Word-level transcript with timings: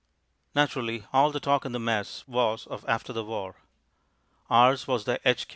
Naturally 0.55 1.05
all 1.13 1.29
the 1.31 1.39
talk 1.39 1.63
in 1.63 1.73
the 1.73 1.79
Mess 1.79 2.27
was 2.27 2.65
of 2.65 2.83
after 2.87 3.13
the 3.13 3.23
war. 3.23 3.57
Ours 4.49 4.87
was 4.87 5.05
the 5.05 5.21
H. 5.23 5.45